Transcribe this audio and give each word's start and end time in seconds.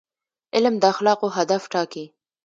علم 0.55 0.75
د 0.79 0.83
اخلاقو 0.93 1.27
هدف 1.37 1.61
ټاکي. 1.73 2.05